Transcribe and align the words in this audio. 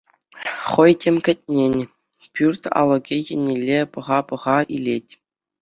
Хӑй, 0.69 0.91
тем 1.01 1.15
кӗтнӗн, 1.25 1.75
пӳрт 2.33 2.63
алӑкӗ 2.79 3.17
еннелле 3.33 3.79
пӑха-пӑха 3.91 4.57
илет. 4.75 5.07